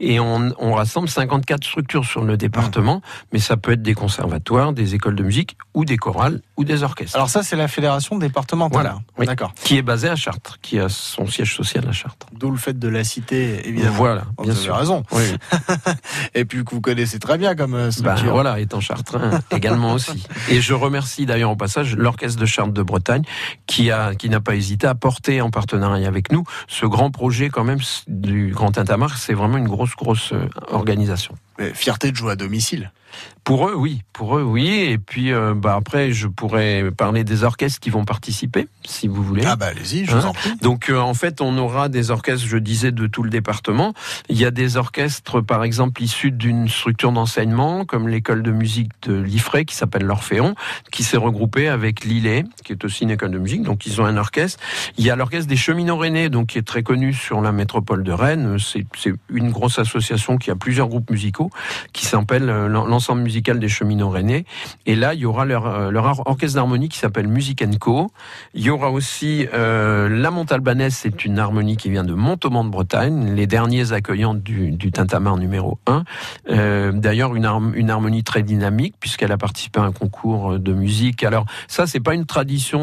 [0.00, 4.72] et on, on rassemble 54 structures sur le département, mais ça peut être des conservatoires,
[4.72, 7.16] des écoles de musique ou des chorales ou des orchestres.
[7.16, 8.72] Alors ça, c'est la fédération départementale.
[8.80, 9.02] Voilà, hein.
[9.18, 9.26] oui.
[9.26, 9.52] D'accord.
[9.54, 12.26] Qui est basée à Chartres, qui a son siège social à Chartres.
[12.32, 13.92] D'où le fait de la citer, évidemment.
[13.96, 14.76] Voilà, Vous bien avez sûr.
[14.76, 15.02] raison.
[15.12, 15.22] Oui.
[16.34, 18.32] Et puis que vous connaissez très bien comme euh, Bah, structure.
[18.32, 20.26] voilà, étant chartrain également aussi.
[20.48, 23.22] Et je remercie d'ailleurs au passage l'orchestre de Chartres de Bretagne
[23.66, 27.48] qui a qui n'a pas hésité à porter en partenariat avec nous ce grand projet
[27.48, 29.18] quand même du Grand Tintamarre.
[29.18, 31.34] C'est vraiment une grosse grosse euh, organisation.
[31.74, 32.92] Fierté de jouer à domicile.
[33.44, 34.02] Pour eux, oui.
[34.12, 34.68] Pour eux, oui.
[34.68, 39.22] Et puis, euh, bah, après, je pourrais parler des orchestres qui vont participer, si vous
[39.22, 39.42] voulez.
[39.46, 40.54] Ah bah allez-y, je vous Hein en prie.
[40.60, 43.94] Donc euh, en fait, on aura des orchestres, je disais, de tout le département.
[44.28, 48.90] Il y a des orchestres, par exemple, issus d'une structure d'enseignement, comme l'école de musique
[49.02, 50.54] de Liffrey, qui s'appelle l'Orphéon,
[50.92, 53.62] qui s'est regroupée avec Lillet, qui est aussi une école de musique.
[53.62, 54.62] Donc ils ont un orchestre.
[54.98, 58.02] Il y a l'orchestre des Cheminots Rennais, donc qui est très connu sur la métropole
[58.02, 58.58] de Rennes.
[58.58, 58.84] C'est
[59.30, 61.47] une grosse association qui a plusieurs groupes musicaux,
[61.92, 64.44] qui s'appelle euh, l'ensemble musical des Cheminots Rennais.
[64.86, 65.92] Et là, il y aura leur, euh,
[66.26, 68.10] orchestre d'harmonie qui s'appelle Music Co.
[68.54, 72.70] Il y aura aussi euh, la Montalbanaise, c'est une harmonie qui vient de Montauban de
[72.70, 76.04] Bretagne, les derniers accueillants du, du Tintamarre numéro 1.
[76.50, 80.72] Euh, D'ailleurs, une, harm- une harmonie très dynamique puisqu'elle a participé à un concours de
[80.72, 81.24] musique.
[81.24, 82.78] Alors ça, c'est pas une tradition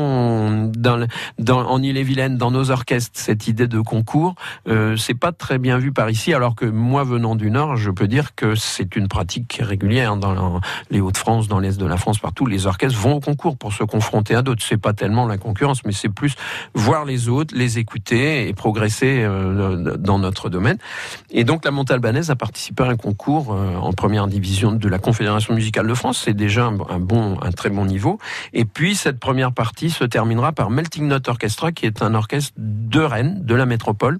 [1.49, 4.35] en Ille-et-Vilaine, dans nos orchestres, cette idée de concours.
[4.67, 7.91] Euh, c'est pas très bien vu par ici, alors que moi, venant du Nord, je
[7.91, 12.19] peux dire que c'est une pratique régulière dans les Hauts-de-France, dans l'Est de la France,
[12.19, 12.45] partout.
[12.45, 14.63] Les orchestres vont au concours pour se confronter à d'autres.
[14.63, 16.35] C'est pas tellement la concurrence, mais c'est plus
[16.73, 20.77] voir les autres, les écouter et progresser euh, dans notre domaine.
[21.31, 24.99] Et donc la Montalbanaise a participé à un concours euh, en première division de la
[24.99, 26.21] Confédération musicale de France.
[26.25, 28.19] C'est déjà un bon, un très bon niveau.
[28.53, 32.53] Et puis cette première partie se terminera par Melting Note Orchestra, qui est un orchestre
[32.57, 34.19] de Rennes, de la métropole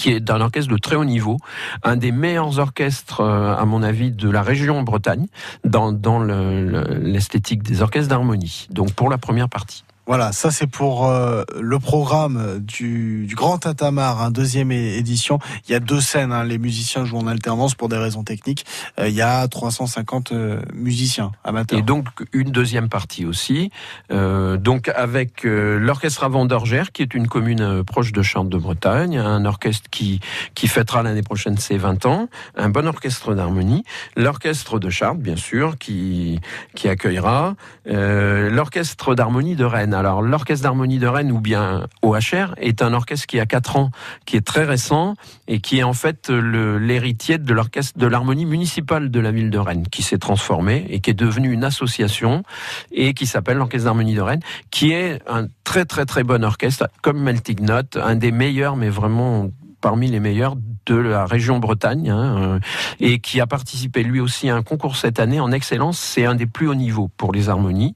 [0.00, 1.36] qui est un orchestre de très haut niveau,
[1.82, 5.26] un des meilleurs orchestres, euh, à mon avis, de la région Bretagne,
[5.64, 8.66] dans, dans le- le- l'esthétique des orchestres d'harmonie.
[8.70, 9.84] Donc pour la première partie.
[10.10, 15.38] Voilà, ça c'est pour euh, le programme du, Grand Tintamarre, hein, deuxième édition.
[15.68, 18.66] Il y a deux scènes, hein, les musiciens jouent en alternance pour des raisons techniques.
[18.98, 21.78] Euh, il y a 350 euh, musiciens amateurs.
[21.78, 23.70] Et donc une deuxième partie aussi,
[24.10, 29.16] euh, donc avec l'orchestre avant d'Orgère, qui est une commune proche de Chartres de Bretagne,
[29.16, 30.20] un orchestre qui
[30.66, 33.84] fêtera l'année prochaine ses 20 ans, un bon orchestre d'harmonie,
[34.16, 36.40] l'orchestre de Chartres bien sûr qui
[36.82, 37.54] accueillera,
[37.86, 39.99] l'orchestre d'harmonie de Rennes.
[40.00, 43.90] Alors l'orchestre d'harmonie de Rennes ou bien OHR est un orchestre qui a 4 ans,
[44.24, 45.14] qui est très récent
[45.46, 49.58] et qui est en fait l'héritier de l'orchestre de l'harmonie municipale de la ville de
[49.58, 52.44] Rennes, qui s'est transformé et qui est devenu une association
[52.92, 56.88] et qui s'appelle l'orchestre d'harmonie de Rennes, qui est un très très très bon orchestre,
[57.02, 59.50] comme Melting Note, un des meilleurs, mais vraiment
[59.82, 60.56] parmi les meilleurs
[60.90, 62.58] de la région Bretagne, hein, euh,
[62.98, 65.98] et qui a participé lui aussi à un concours cette année en excellence.
[65.98, 67.94] C'est un des plus hauts niveaux pour les harmonies.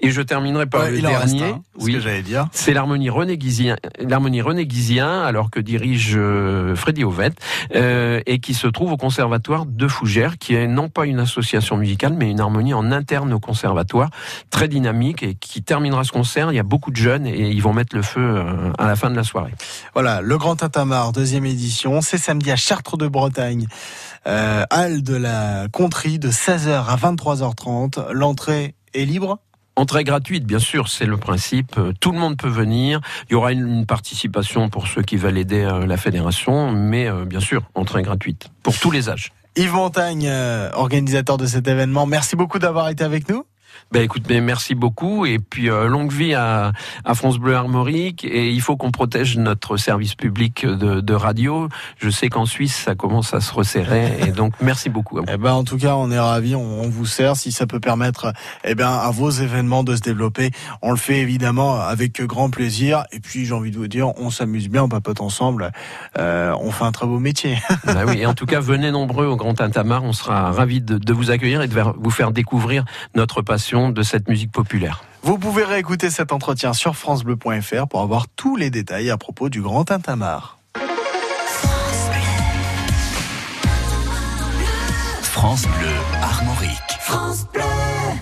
[0.00, 1.42] Et je terminerai par Ouais, le dernier.
[1.44, 2.46] un, ce que j'allais dire.
[2.52, 7.38] C'est l'harmonie René Guizien, l'harmonie René Guizien, alors que dirige euh, Freddy Ovette,
[7.74, 11.76] euh, et qui se trouve au conservatoire de Fougères, qui est non pas une association
[11.76, 14.10] musicale, mais une harmonie en interne au conservatoire,
[14.50, 16.52] très dynamique, et qui terminera ce concert.
[16.52, 18.44] Il y a beaucoup de jeunes, et ils vont mettre le feu
[18.78, 19.52] à la fin de la soirée.
[19.94, 22.00] Voilà, le Grand Tintamarre, deuxième édition.
[22.02, 23.66] C'est samedi à Chartres de Bretagne.
[24.26, 28.12] Euh, halle de la Contrie de 16h à 23h30.
[28.12, 29.38] L'entrée est libre
[29.78, 31.76] Entrée gratuite, bien sûr, c'est le principe.
[31.76, 33.02] Euh, Tout le monde peut venir.
[33.28, 37.26] Il y aura une, participation pour ceux qui veulent aider euh, la fédération, mais euh,
[37.26, 39.32] bien sûr, entrée gratuite pour tous les âges.
[39.54, 40.30] Yves Montagne,
[40.74, 43.44] organisateur de cet événement, merci beaucoup d'avoir été avec nous.
[43.92, 46.72] Ben écoute, mais merci beaucoup et puis euh, longue vie à,
[47.04, 51.68] à France Bleu Armorique et il faut qu'on protège notre service public de, de radio.
[51.98, 55.18] Je sais qu'en Suisse ça commence à se resserrer et donc merci beaucoup.
[55.18, 55.26] À vous.
[55.32, 57.36] Eh ben, en tout cas, on est ravis, on, on vous sert.
[57.36, 58.32] Si ça peut permettre,
[58.64, 60.50] eh ben, à vos événements de se développer,
[60.82, 63.04] on le fait évidemment avec grand plaisir.
[63.12, 65.70] Et puis, j'ai envie de vous dire, on s'amuse bien, on papote ensemble.
[66.18, 67.58] Euh, on fait un très beau métier.
[67.86, 70.02] Bah oui, et en tout cas, venez nombreux au Grand Tintamarre.
[70.02, 74.02] On sera ravis de, de vous accueillir et de vous faire découvrir notre passion de
[74.02, 75.04] cette musique populaire.
[75.22, 79.60] Vous pouvez réécouter cet entretien sur francebleu.fr pour avoir tous les détails à propos du
[79.60, 80.58] Grand Tintamarre.
[85.20, 86.80] France Bleu Armorique.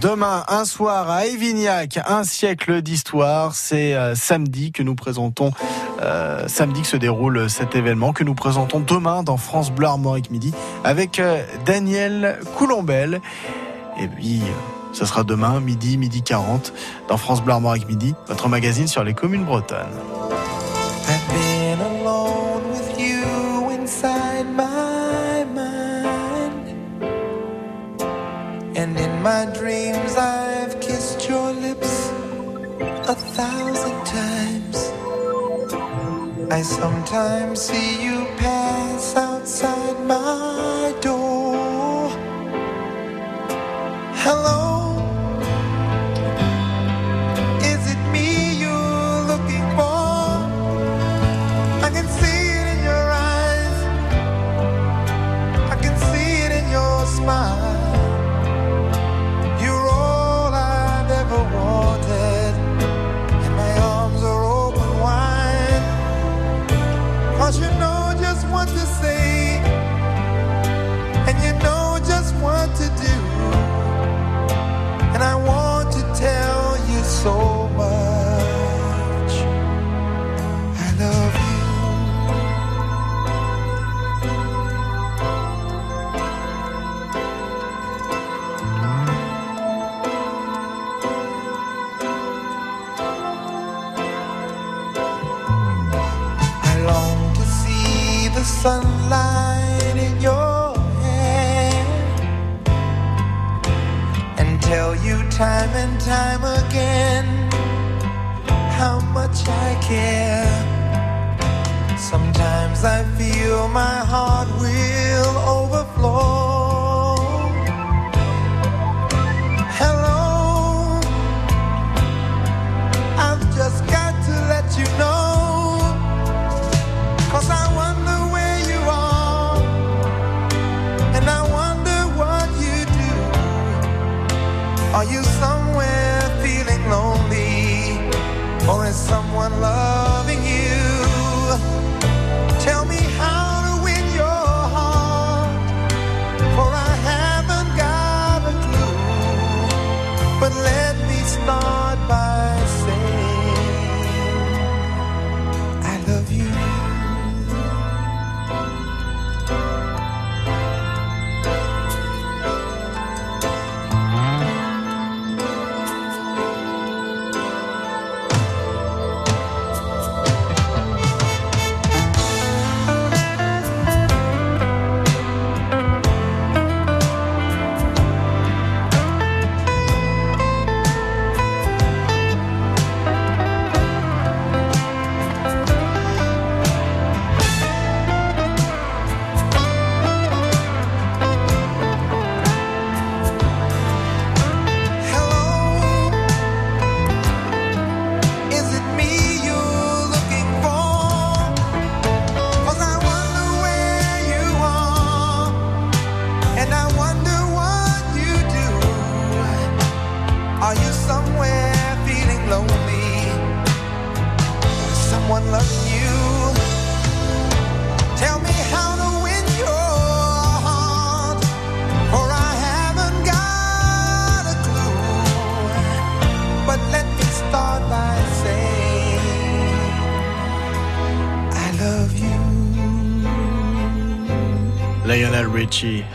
[0.01, 3.55] Demain, un soir à Évignac, un siècle d'histoire.
[3.55, 5.53] C'est euh, samedi que nous présentons,
[6.03, 10.31] euh, samedi que se déroule cet événement, que nous présentons demain dans France Bleu Armorique
[10.31, 10.53] Midi
[10.85, 13.23] avec euh, Daniel Coulombel.
[13.99, 16.73] Et puis, euh, ce sera demain, midi, midi 40,
[17.09, 19.93] dans France Bleu Armorique Midi, votre magazine sur les communes bretonnes.
[29.25, 32.11] My dreams, I've kissed your lips
[33.09, 34.93] a thousand times.
[36.51, 42.11] I sometimes see you pass outside my door.
[44.25, 44.74] Hello,
[105.37, 107.25] time and time again
[108.79, 110.47] how much I care.
[111.99, 114.49] Sometimes I feel my heart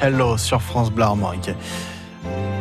[0.02, 1.50] Hello sur France Bleu Armorique.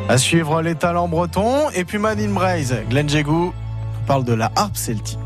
[0.08, 3.52] À suivre les talents bretons et puis Man in Braise, Glenn Jégou
[4.06, 5.17] parle de la harpe celtique.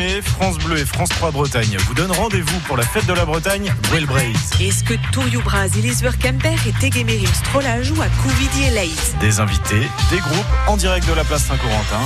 [0.00, 3.06] Le 18 mai, France Bleu et France 3 Bretagne vous donnent rendez-vous pour la fête
[3.06, 3.72] de la Bretagne,
[4.06, 4.50] Braise.
[4.60, 9.40] Est-ce que Touriou Braz, Elisver Kemper et Tegemerim Strola jouent à Couvidi et Leitz Des
[9.40, 12.00] invités, des groupes en direct de la place Saint-Corentin.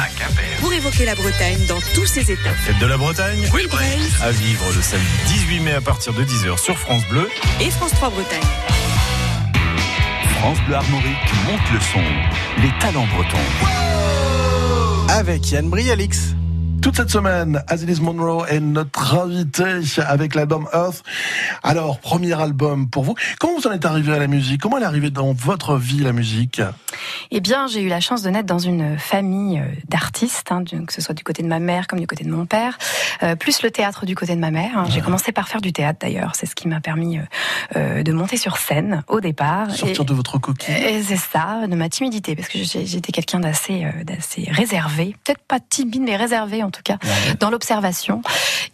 [0.60, 2.54] Pour évoquer la Bretagne dans tous ses états.
[2.64, 6.58] Fête de la Bretagne, Braise à vivre le samedi 18 mai à partir de 10h
[6.58, 7.28] sur France Bleu.
[7.60, 8.40] et France 3 Bretagne.
[10.40, 12.02] France Bleu Armorique monte le son.
[12.60, 13.38] Les talents bretons.
[15.08, 16.34] Avec Yann Brialix.
[16.84, 19.64] Toute cette semaine, Azilis Monroe est notre invité
[20.06, 21.02] avec l'album Earth.
[21.62, 23.14] Alors, premier album pour vous.
[23.40, 24.60] Comment vous en êtes arrivé à la musique?
[24.60, 26.60] Comment elle est arrivée dans votre vie, la musique?
[27.30, 30.92] Eh bien, j'ai eu la chance de naître dans une famille euh, d'artistes, hein, que
[30.92, 32.76] ce soit du côté de ma mère comme du côté de mon père,
[33.22, 34.76] euh, plus le théâtre du côté de ma mère.
[34.76, 34.84] hein.
[34.90, 37.18] J'ai commencé par faire du théâtre d'ailleurs, c'est ce qui m'a permis
[37.76, 39.70] euh, de monter sur scène au départ.
[39.70, 43.40] Sortir Et- de votre coquille et c'est ça, de ma timidité, parce que j'étais quelqu'un
[43.40, 46.98] d'assez, euh, réservé, peut-être pas timide, mais réservé en tout cas,
[47.40, 48.22] dans l'observation.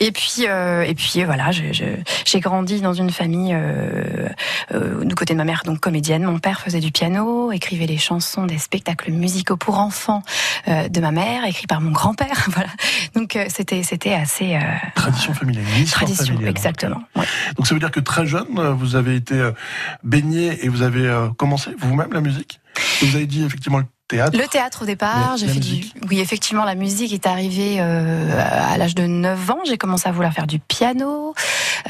[0.01, 4.29] Et puis, euh, et puis voilà, j'ai grandi dans une famille euh,
[4.73, 6.25] euh, du côté de ma mère, donc comédienne.
[6.25, 10.23] Mon père faisait du piano, écrivait les chansons des spectacles musicaux pour enfants
[10.67, 12.49] de ma mère, écrits par mon grand-père.
[12.51, 12.71] Voilà.
[13.15, 14.59] Donc c'était, c'était assez
[14.95, 15.65] Tradition familiale.
[15.91, 16.51] tradition, familiale.
[16.51, 17.03] exactement.
[17.15, 17.25] Ouais.
[17.57, 19.51] Donc ça veut dire que très jeune, vous avez été
[20.03, 22.61] baigné et vous avez commencé vous-même la musique?
[23.03, 24.37] Vous avez dit effectivement le théâtre.
[24.39, 26.07] Le théâtre au départ, j'ai fait musique du...
[26.09, 29.59] Oui, effectivement, la musique est arrivée euh, à l'âge de 9 ans.
[29.67, 31.35] J'ai commencé à vouloir faire du piano.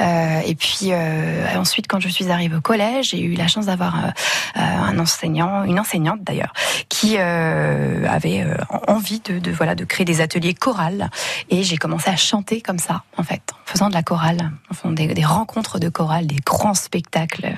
[0.00, 3.66] Euh, et puis euh, ensuite, quand je suis arrivée au collège, j'ai eu la chance
[3.66, 4.08] d'avoir euh,
[4.56, 6.52] euh, un enseignant, une enseignante d'ailleurs,
[6.88, 8.46] qui euh, avait
[8.86, 11.10] envie de, de voilà de créer des ateliers chorales.
[11.50, 14.74] Et j'ai commencé à chanter comme ça, en fait, en faisant de la chorale, en
[14.74, 17.54] faisant des, des rencontres de chorale, des grands spectacles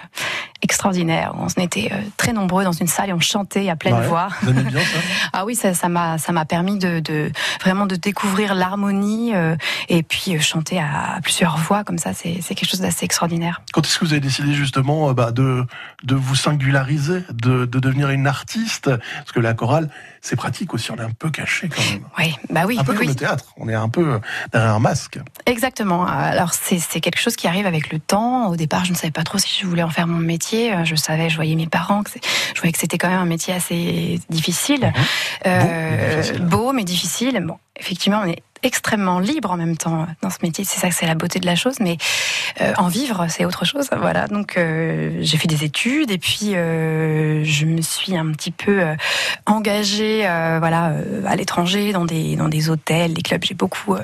[0.62, 1.34] extraordinaires.
[1.36, 4.06] où On était très nombreux dans une salle et on chantait à pleine Ouais.
[4.06, 4.28] voix.
[4.55, 4.98] Ça
[5.32, 7.30] Ah oui, ça ça m'a ça m'a permis de, de
[7.61, 9.57] vraiment de découvrir l'harmonie euh,
[9.88, 13.62] et puis euh, chanter à plusieurs voix comme ça, c'est quelque chose d'assez extraordinaire.
[13.72, 15.64] Quand est-ce que vous avez décidé justement euh, bah, de,
[16.05, 18.90] de vous singulariser, de, de devenir une artiste?
[18.90, 19.88] Parce que la chorale,
[20.20, 22.05] c'est pratique aussi, on est un peu caché quand même.
[22.18, 24.20] Oui, bah oui, un peu oui, comme le théâtre, on est un peu
[24.53, 25.18] derrière un masque.
[25.46, 26.07] Exactement.
[26.07, 28.48] Alors c'est quelque chose qui arrive avec le temps.
[28.48, 30.74] Au départ, je ne savais pas trop si je voulais en faire mon métier.
[30.84, 32.11] Je savais, je voyais mes parents, que
[32.55, 34.41] je voyais que c'était quand même un métier assez difficile,
[35.47, 37.40] Euh, beau mais difficile.
[37.45, 40.64] Bon, effectivement, on est extrêmement libre en même temps dans ce métier.
[40.64, 41.96] C'est ça que c'est la beauté de la chose, mais
[42.60, 43.88] euh, en vivre, c'est autre chose.
[43.96, 44.28] Voilà.
[44.28, 48.82] Donc euh, j'ai fait des études et puis euh, je me suis un petit peu
[49.46, 50.20] engagée,
[50.58, 50.92] voilà,
[51.26, 53.42] à l'étranger, dans des dans des hôtels, des clubs.
[53.44, 53.96] J'ai beaucoup,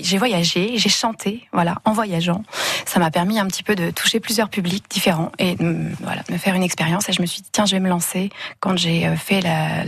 [0.00, 2.44] j'ai voyagé, j'ai chanté, voilà, en voyageant.
[2.86, 6.32] Ça m'a permis un petit peu de toucher plusieurs publics différents et mm, voilà, de
[6.32, 7.08] me faire une expérience.
[7.08, 8.30] Et je me suis dit tiens, je vais me lancer.
[8.60, 9.84] Quand j'ai fait la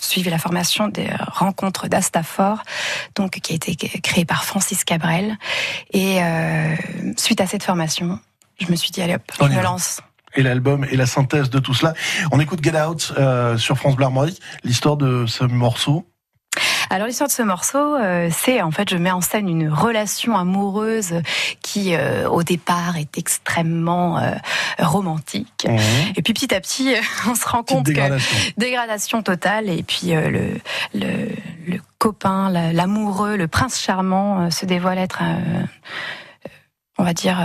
[0.00, 2.62] suivi la formation des rencontres d'Astafor,
[3.14, 5.36] donc qui a été créée par Francis Cabrel.
[5.92, 6.74] Et euh,
[7.16, 8.18] suite à cette formation,
[8.60, 10.00] je me suis dit allez hop, On je me lance.
[10.34, 11.94] Et l'album et la synthèse de tout cela.
[12.32, 16.06] On écoute Get Out euh, sur France Bleu Armorique, l'histoire de ce morceau.
[16.90, 20.36] Alors l'histoire de ce morceau, euh, c'est en fait je mets en scène une relation
[20.36, 21.14] amoureuse
[21.62, 24.30] qui euh, au départ est extrêmement euh,
[24.78, 25.66] romantique.
[26.16, 26.94] Et puis petit à petit,
[27.28, 28.36] on se rend compte dégradation.
[28.54, 29.68] que dégradation totale.
[29.68, 30.50] Et puis euh, le,
[30.94, 31.28] le
[31.66, 35.62] le copain, la- l'amoureux, le prince charmant euh, se dévoile être, euh,
[36.96, 37.38] on va dire.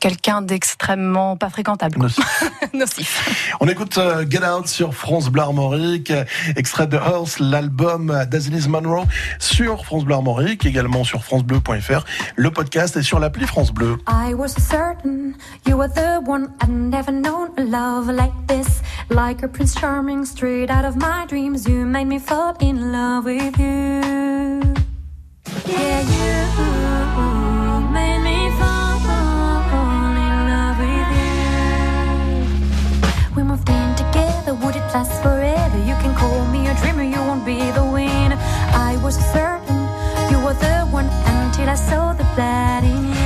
[0.00, 1.98] Quelqu'un d'extrêmement pas fréquentable.
[1.98, 2.08] quoi.
[2.72, 3.54] Nocif.
[3.60, 6.12] On écoute euh, Get Out sur France Bleu Armorique,
[6.56, 9.04] extrait de Earth, l'album d'Azilis Monroe
[9.38, 12.04] sur France Bleu Armorique, également sur francebleu.fr.
[12.36, 13.98] Le podcast est sur l'appli France Bleu.
[14.08, 15.34] I was certain
[15.66, 18.80] you were the one I'd never known a love like this.
[19.10, 23.24] Like a prince charming straight out of my dreams, you made me fall in love
[23.26, 24.62] with you.
[25.66, 27.39] Yeah, you
[39.10, 39.80] was certain
[40.30, 43.19] you were the one until I saw the blood in you.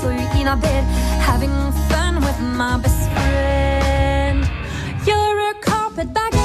[0.00, 0.84] Saw you're in a bed
[1.20, 1.50] having
[1.88, 4.48] fun with my best friend.
[5.06, 6.35] You're a carpetbagger.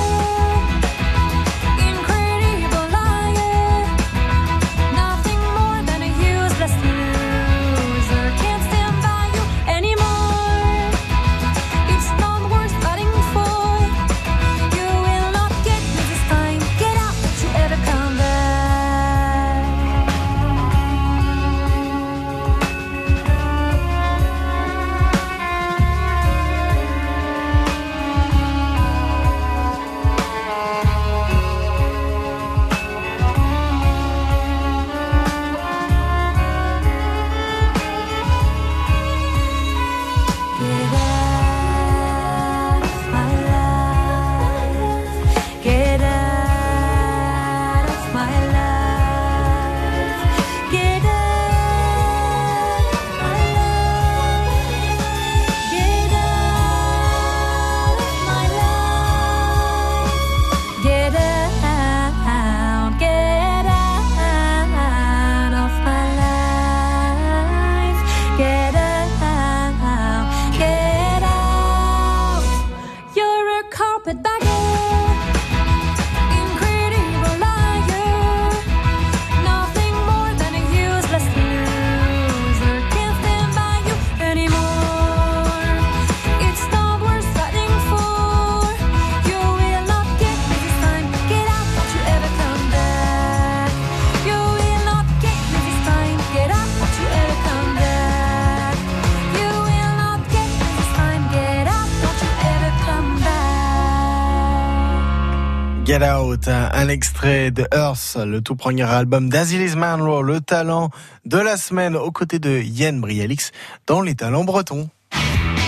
[106.04, 110.90] Out, un extrait de Earth, le tout premier album d'Azilis Manro, le talent
[111.26, 113.52] de la semaine aux côtés de Yann Brialix
[113.88, 114.90] dans les talents bretons.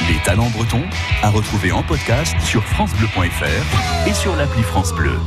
[0.08, 0.84] Les talents bretons
[1.22, 5.18] à retrouver en podcast sur francebleu.fr et sur l'appli France Bleu.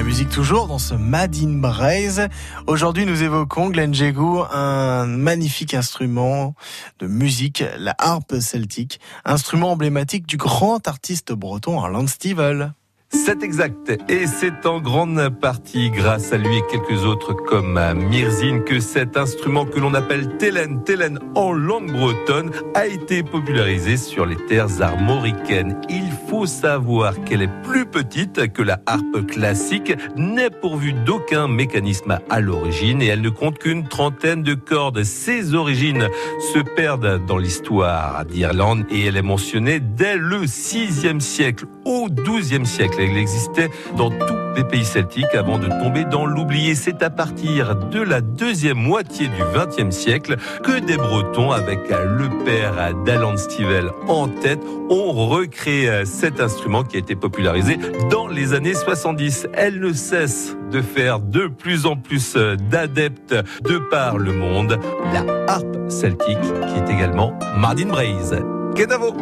[0.00, 2.26] La musique toujours dans ce Mad in Braise.
[2.66, 6.54] Aujourd'hui, nous évoquons Glenn Jégou, un magnifique instrument
[7.00, 12.72] de musique, la harpe celtique, instrument emblématique du grand artiste breton Arland Stivel.
[13.12, 13.90] C'est exact.
[14.08, 19.16] Et c'est en grande partie grâce à lui et quelques autres comme Mirzine que cet
[19.16, 24.80] instrument que l'on appelle Telen, Telen en langue bretonne, a été popularisé sur les terres
[24.80, 25.80] armoricaines.
[25.88, 32.20] Il faut savoir qu'elle est plus petite que la harpe classique, n'est pourvue d'aucun mécanisme
[32.30, 35.02] à l'origine et elle ne compte qu'une trentaine de cordes.
[35.02, 36.06] Ses origines
[36.54, 41.64] se perdent dans l'histoire d'Irlande et elle est mentionnée dès le 6e siècle.
[41.84, 46.74] Au 12e siècle, elle existait dans tous les pays celtiques avant de tomber dans l'oublié.
[46.74, 52.44] C'est à partir de la deuxième moitié du 20e siècle que des Bretons, avec le
[52.44, 57.78] père d'Alan Stivell en tête, ont recréé cet instrument qui a été popularisé
[58.10, 59.48] dans les années 70.
[59.54, 62.36] Elle ne cesse de faire de plus en plus
[62.70, 64.78] d'adeptes de par le monde.
[65.12, 68.36] La harpe celtique qui est également Mardin Braise.
[68.74, 69.14] Kenavo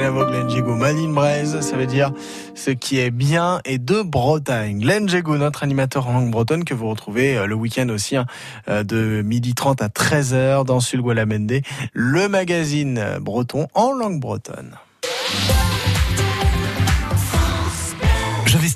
[0.00, 2.10] Kenavo Glenn Jégou, Madine Braise, ça veut dire
[2.54, 4.78] ce qui est bien et de Bretagne.
[4.78, 8.24] Glenn Jégou, notre animateur en langue bretonne que vous retrouvez euh, le week-end aussi hein,
[8.70, 11.60] euh, de 12h30 à 13h dans Sulgualamende,
[11.92, 14.74] le magazine euh, breton en langue bretonne.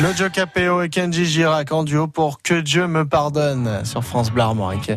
[0.00, 4.90] Claudio Capéo et Kenji Girac en duo pour Que Dieu me pardonne sur France Armorique.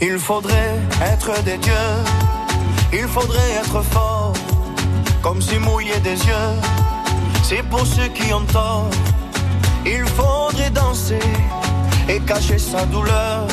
[0.00, 1.72] Il faudrait être des dieux,
[2.90, 4.32] il faudrait être fort,
[5.20, 6.54] comme si mouiller des yeux,
[7.42, 8.88] c'est pour ceux qui ont tort.
[9.84, 11.20] Il faudrait danser
[12.08, 13.46] et cacher sa douleur,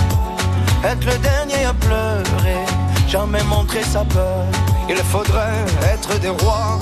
[0.85, 2.63] être le dernier à pleurer,
[3.09, 4.45] jamais montrer sa peur.
[4.87, 6.79] Il faudrait être des rois,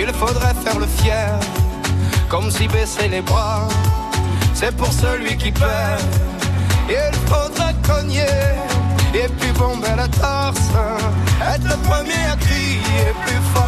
[0.00, 1.38] il faudrait faire le fier,
[2.28, 3.66] comme si baisser les bras,
[4.54, 6.02] c'est pour celui qui perd.
[6.88, 8.26] Il faudrait cogner
[9.14, 10.70] et puis bomber la torse,
[11.52, 13.67] être le premier à crier plus fort.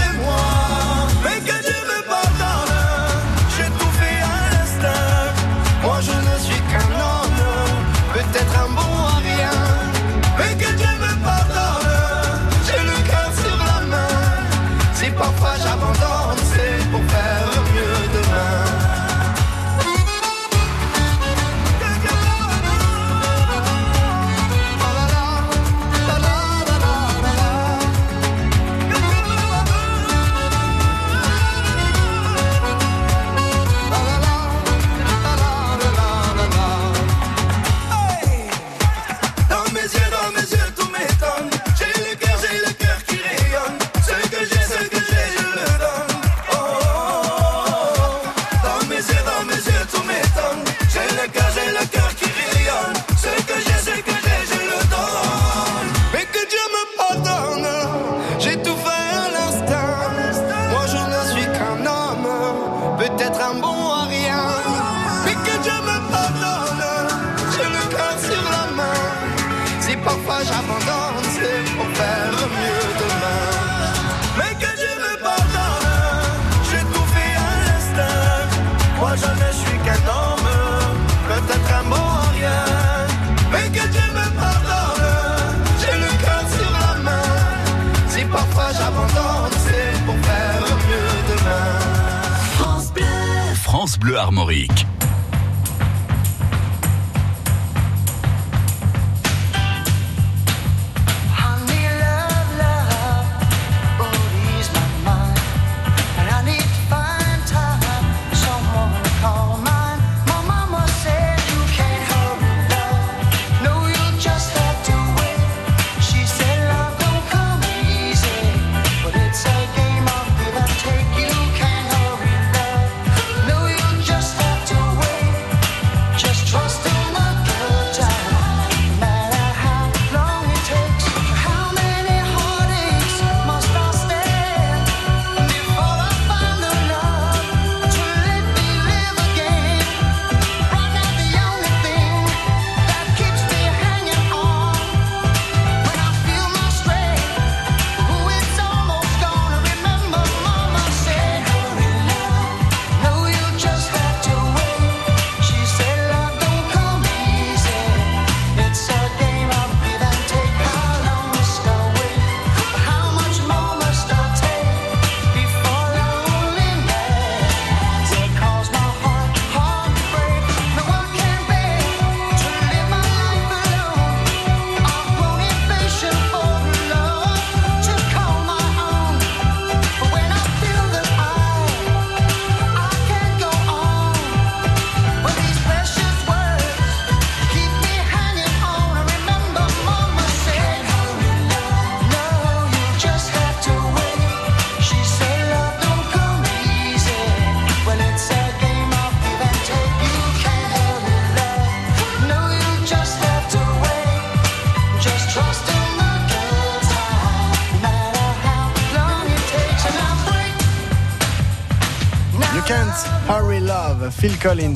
[214.21, 214.75] Phil Collins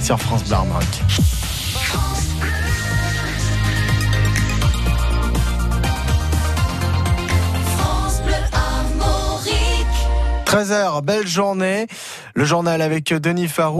[0.00, 1.02] sur France Bleu Armorique.
[10.46, 11.86] 13h, belle journée.
[12.32, 13.76] Le journal avec Denis Farou.